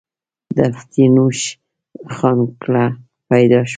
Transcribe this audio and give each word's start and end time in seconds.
د 0.55 0.57
افتينوش 0.73 1.39
خان 2.15 2.39
کره 2.61 2.85
پيدا 3.29 3.59
شو 3.63 3.69